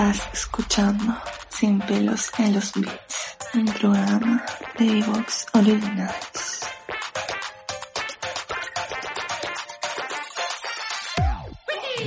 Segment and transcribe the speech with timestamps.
[0.00, 1.14] Estás escuchando
[1.50, 4.42] Sin pelos en los beats, un programa
[4.78, 6.60] de Evox Originals.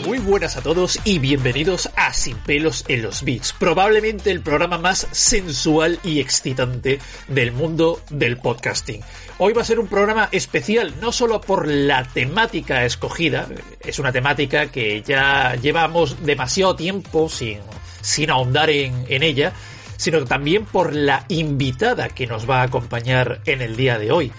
[0.08, 4.80] Muy buenas a todos y bienvenidos a Sin pelos en los beats, probablemente el programa
[4.80, 9.02] más sensual y excitante del mundo del podcasting.
[9.38, 13.48] Hoy va a ser un programa especial, no solo por la temática escogida,
[13.82, 17.60] es una temática que ya llevamos demasiado tiempo sin,
[18.04, 19.54] sin ahondar en, en ella,
[19.98, 24.32] sino también por la invitada que nos va a acompañar en el día de hoy.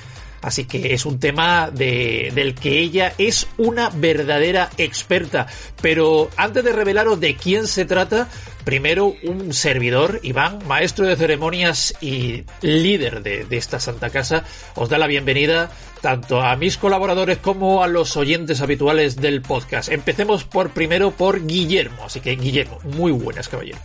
[0.44, 5.46] Así que es un tema de, del que ella es una verdadera experta.
[5.80, 8.28] Pero antes de revelaros de quién se trata,
[8.62, 14.44] primero un servidor, Iván, maestro de ceremonias y líder de, de esta Santa Casa,
[14.74, 15.70] os da la bienvenida
[16.02, 19.90] tanto a mis colaboradores como a los oyentes habituales del podcast.
[19.90, 22.04] Empecemos por primero por Guillermo.
[22.04, 23.78] Así que Guillermo, muy buenas, caballero.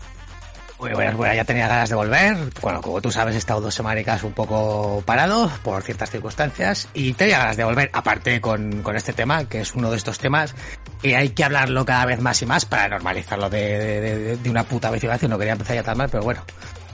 [0.80, 2.38] Muy buenas, bueno, ya tenía ganas de volver.
[2.62, 7.14] Bueno, como tú sabes, he estado dos semanas un poco parado por ciertas circunstancias y
[7.14, 10.56] tenía ganas de volver, aparte con, con este tema, que es uno de estos temas
[11.02, 14.64] que hay que hablarlo cada vez más y más para normalizarlo de, de, de una
[14.64, 16.46] puta vez y No quería empezar ya tan mal, pero bueno.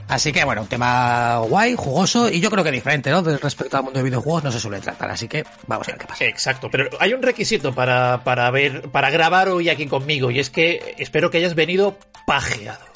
[0.08, 3.22] Así que bueno, un tema guay, jugoso y yo creo que diferente, ¿no?
[3.22, 6.06] Respecto al mundo de videojuegos no se suele tratar, así que vamos a ver qué
[6.06, 6.24] pasa.
[6.24, 10.50] Exacto, pero hay un requisito para, para ver, para grabar hoy aquí conmigo y es
[10.50, 12.95] que espero que hayas venido pajeado.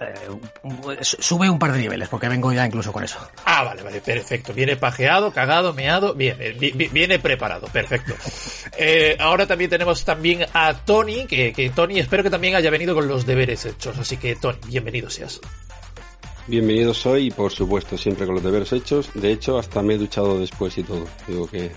[0.00, 3.18] Eh, sube un par de niveles, porque vengo ya incluso con eso.
[3.44, 4.54] Ah, vale, vale, perfecto.
[4.54, 8.14] Viene pajeado, cagado, meado, bien, viene preparado, perfecto.
[8.78, 12.94] Eh, ahora también tenemos también a Tony, que, que Tony espero que también haya venido
[12.94, 15.40] con los deberes hechos, así que Tony, bienvenido seas.
[16.46, 19.10] Bienvenido soy y por supuesto siempre con los deberes hechos.
[19.14, 21.06] De hecho, hasta me he duchado después y todo.
[21.28, 21.70] Digo que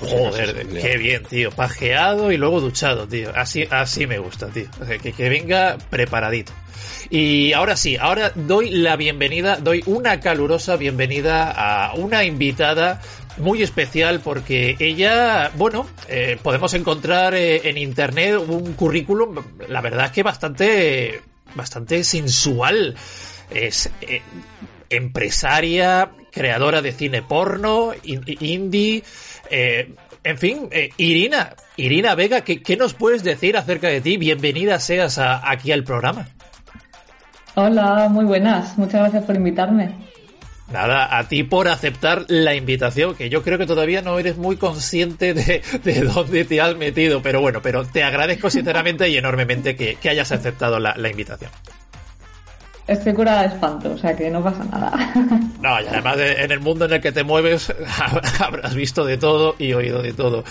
[0.00, 1.50] Joder, qué bien, tío.
[1.50, 3.32] Pajeado y luego duchado, tío.
[3.34, 4.66] Así, así me gusta, tío.
[4.80, 6.52] O sea, que, que venga preparadito.
[7.10, 13.00] Y ahora sí, ahora doy la bienvenida, doy una calurosa bienvenida a una invitada
[13.38, 20.06] muy especial porque ella, bueno, eh, podemos encontrar eh, en internet un currículum, la verdad
[20.06, 21.22] es que bastante,
[21.54, 22.94] bastante sensual.
[23.50, 24.20] Es eh,
[24.90, 29.02] empresaria, creadora de cine porno, indie,
[29.50, 29.94] eh,
[30.24, 34.16] en fin, eh, Irina, Irina Vega, ¿qué, ¿qué, nos puedes decir acerca de ti?
[34.16, 36.28] Bienvenida seas a, aquí al programa.
[37.54, 38.76] Hola, muy buenas.
[38.78, 39.94] Muchas gracias por invitarme.
[40.72, 44.56] Nada, a ti por aceptar la invitación, que yo creo que todavía no eres muy
[44.56, 49.76] consciente de, de dónde te has metido, pero bueno, pero te agradezco sinceramente y enormemente
[49.76, 51.50] que, que hayas aceptado la, la invitación.
[52.88, 54.92] Estoy curada de espanto, o sea que no pasa nada.
[55.60, 57.74] No, y además de, en el mundo en el que te mueves
[58.40, 60.44] habrás visto de todo y oído de todo.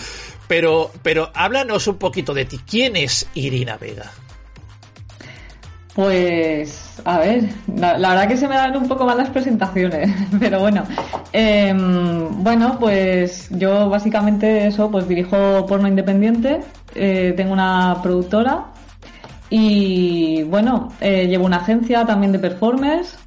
[0.46, 2.60] Pero, pero háblanos un poquito de ti.
[2.68, 4.12] ¿Quién es Irina Vega?
[5.94, 10.14] Pues, a ver, la, la, verdad que se me dan un poco mal las presentaciones,
[10.38, 10.84] pero bueno.
[11.32, 16.60] Eh, bueno, pues yo básicamente eso, pues dirijo porno independiente,
[16.94, 18.66] eh, tengo una productora
[19.50, 23.18] y bueno, eh, llevo una agencia también de performers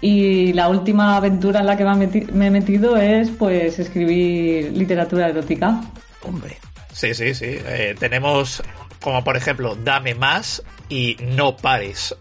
[0.00, 5.80] y la última aventura en la que me he metido es pues escribir literatura erótica.
[6.22, 6.56] Hombre.
[6.92, 7.46] Sí, sí, sí.
[7.66, 8.62] Eh, tenemos
[9.00, 12.14] como por ejemplo Dame más y No pares.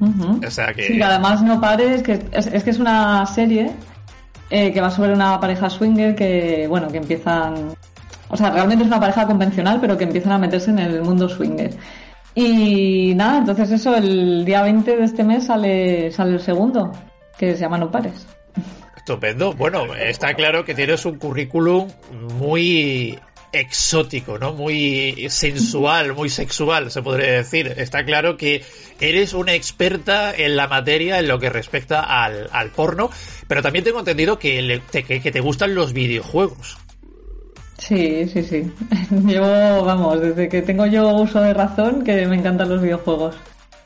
[0.00, 0.46] Uh -huh.
[0.46, 0.88] O sea que...
[0.88, 3.70] Sí, además No pares, que es, es que es una serie
[4.50, 7.74] eh, que va sobre una pareja swinger que, bueno, que empiezan...
[8.28, 11.28] O sea, realmente es una pareja convencional, pero que empiezan a meterse en el mundo
[11.28, 11.70] swinger.
[12.34, 16.90] Y nada, entonces eso, el día 20 de este mes sale, sale el segundo,
[17.38, 18.26] que se llama No Pares.
[18.96, 19.52] Estupendo.
[19.52, 21.88] Bueno, está claro que tienes un currículum
[22.38, 23.18] muy
[23.52, 24.52] exótico, ¿no?
[24.52, 27.72] Muy sensual, muy sexual, se podría decir.
[27.76, 28.64] Está claro que
[29.00, 33.10] eres una experta en la materia en lo que respecta al, al porno,
[33.46, 36.78] pero también tengo entendido que, le, te, que, que te gustan los videojuegos.
[37.86, 38.72] Sí, sí, sí.
[39.26, 43.36] Llevo, vamos, desde que tengo yo uso de razón que me encantan los videojuegos.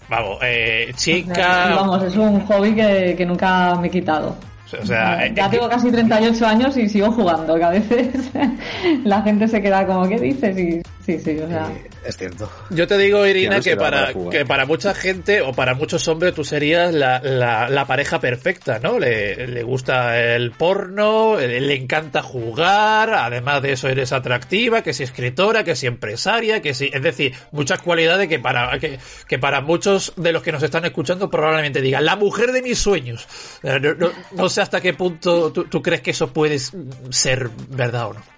[0.08, 1.32] Vamos, eh, chica.
[1.32, 4.36] O sea, vamos, es un hobby que, que, nunca me he quitado.
[4.66, 8.30] O sea, ya eh, tengo casi 38 años y sigo jugando, que a veces
[9.04, 10.56] la gente se queda como, ¿qué dices?
[10.56, 11.70] Y sí, sí, o sea.
[11.70, 12.50] Eh, es cierto.
[12.68, 16.06] Yo te digo, Irina, no que para, para que para mucha gente o para muchos
[16.06, 18.98] hombres tú serías la, la, la pareja perfecta, ¿no?
[18.98, 25.02] Le, le, gusta el porno, le encanta jugar, además de eso eres atractiva, que si
[25.02, 29.62] escritora, que si empresaria, que si, es decir, muchas cualidades que para, que, que para
[29.62, 33.26] muchos de los que nos están escuchando probablemente digan, la mujer de mis sueños.
[33.62, 38.08] No, no, no sé hasta qué punto tú, tú crees que eso puede ser verdad
[38.08, 38.37] o no.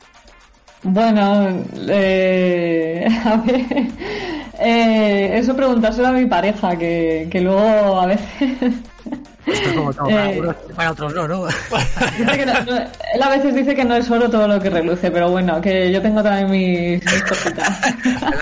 [0.83, 3.67] Bueno, eh, a ver,
[4.63, 8.75] Eh, eso preguntárselo a mi pareja, que, que luego a veces
[9.53, 11.47] Esto es como todo, para, Eh, unos para otros no, ¿no?
[12.19, 12.77] Dice que no- no-
[13.15, 15.91] él a veces dice que no es oro todo lo que reluce, pero bueno, que
[15.93, 17.81] yo tengo también mis, mis cositas.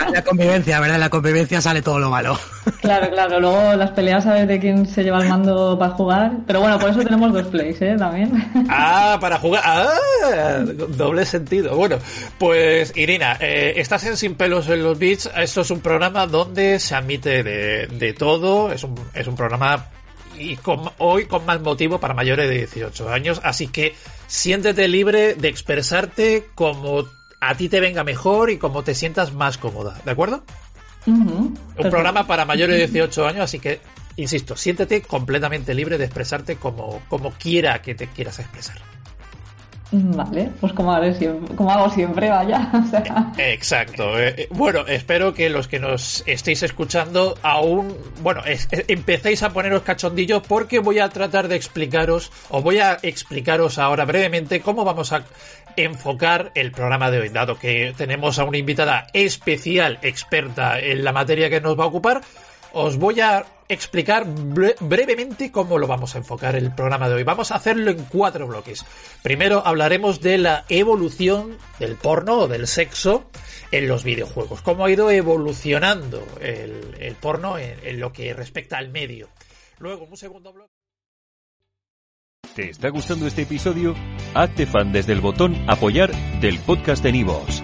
[0.09, 0.95] En la convivencia, ¿verdad?
[0.95, 2.37] En la convivencia sale todo lo malo.
[2.81, 6.31] Claro, claro, luego las peleas a ver de quién se lleva el mando para jugar,
[6.47, 7.95] pero bueno, por eso tenemos dos plays, ¿eh?
[7.97, 8.31] También.
[8.69, 9.61] Ah, para jugar.
[9.65, 9.89] Ah,
[10.89, 11.75] doble sentido.
[11.75, 11.97] Bueno,
[12.37, 15.29] pues Irina, eh, estás en Sin Pelos en los Beats.
[15.37, 18.71] Esto es un programa donde se admite de, de todo.
[18.71, 19.85] Es un, es un programa
[20.39, 23.39] y con- hoy con más motivo para mayores de 18 años.
[23.43, 23.95] Así que
[24.27, 27.05] siéntete libre de expresarte como
[27.41, 29.99] a ti te venga mejor y como te sientas más cómoda.
[30.05, 30.43] ¿De acuerdo?
[31.07, 31.89] Un perfecto.
[31.89, 33.79] programa para mayores de 18 años, así que,
[34.17, 38.77] insisto, siéntete completamente libre de expresarte como, como quiera que te quieras expresar.
[39.91, 42.69] Vale, pues como, haré siempre, como hago siempre, vaya.
[42.79, 44.19] O sea, Exacto.
[44.19, 48.57] Eh, eh, bueno, espero que los que nos estéis escuchando aún, bueno, eh,
[48.87, 54.05] empecéis a poneros cachondillos porque voy a tratar de explicaros, o voy a explicaros ahora
[54.05, 55.23] brevemente cómo vamos a
[55.75, 61.13] enfocar el programa de hoy, dado que tenemos a una invitada especial, experta en la
[61.13, 62.21] materia que nos va a ocupar.
[62.73, 67.23] Os voy a explicar bre- brevemente cómo lo vamos a enfocar el programa de hoy.
[67.23, 68.83] Vamos a hacerlo en cuatro bloques.
[69.21, 73.29] Primero hablaremos de la evolución del porno o del sexo
[73.71, 74.61] en los videojuegos.
[74.61, 79.29] Cómo ha ido evolucionando el, porno en, lo que respecta al medio.
[79.77, 80.73] Luego, un segundo bloque.
[82.55, 83.95] ¿Te está gustando este episodio?
[84.33, 86.11] Hazte fan desde el botón Apoyar
[86.41, 87.63] del podcast de Nivos.